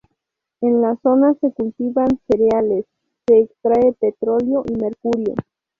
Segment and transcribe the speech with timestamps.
[0.61, 2.87] En la zona se cultivan cereales,
[3.27, 5.35] se extrae petróleo y mercurio.